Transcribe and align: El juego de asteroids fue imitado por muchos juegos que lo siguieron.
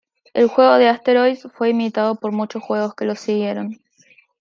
El 0.33 0.47
juego 0.47 0.79
de 0.79 0.87
asteroids 0.89 1.47
fue 1.53 1.69
imitado 1.69 2.15
por 2.15 2.31
muchos 2.31 2.63
juegos 2.63 2.95
que 2.95 3.05
lo 3.05 3.13
siguieron. 3.13 3.79